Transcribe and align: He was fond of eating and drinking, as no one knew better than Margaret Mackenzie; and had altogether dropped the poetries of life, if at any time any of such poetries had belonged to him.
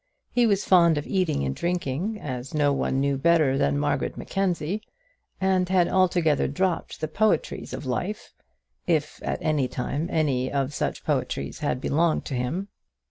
He 0.31 0.47
was 0.47 0.65
fond 0.65 0.97
of 0.97 1.05
eating 1.05 1.43
and 1.45 1.55
drinking, 1.55 2.19
as 2.19 2.55
no 2.55 2.73
one 2.73 2.99
knew 2.99 3.19
better 3.19 3.55
than 3.55 3.77
Margaret 3.77 4.17
Mackenzie; 4.17 4.81
and 5.39 5.69
had 5.69 5.87
altogether 5.87 6.47
dropped 6.47 7.01
the 7.01 7.07
poetries 7.07 7.71
of 7.71 7.85
life, 7.85 8.33
if 8.87 9.21
at 9.21 9.37
any 9.43 9.67
time 9.67 10.07
any 10.09 10.51
of 10.51 10.73
such 10.73 11.03
poetries 11.05 11.59
had 11.59 11.79
belonged 11.79 12.25
to 12.25 12.33
him. 12.33 12.69